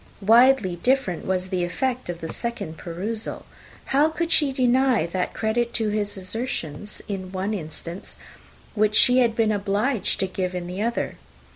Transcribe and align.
Widely 0.23 0.77
different 0.77 1.27
was 1.27 1.49
the 1.49 1.63
effect 1.63 2.09
of 2.09 2.23
a 2.23 2.27
second 2.27 2.79
perusal. 2.79 3.45
How 3.93 4.09
could 4.09 4.31
she 4.31 4.51
deny 4.51 5.05
that 5.05 5.35
credit 5.35 5.75
to 5.75 5.89
his 5.89 6.17
assertions, 6.17 7.03
in 7.07 7.31
one 7.31 7.53
instance, 7.53 8.17
which 8.73 8.95
she 8.95 9.19
had 9.19 9.35
been 9.35 9.51
obliged 9.51 10.19
to 10.21 10.25
give 10.27 10.55
in 10.55 10.65
the 10.65 10.81
other? 10.81 11.17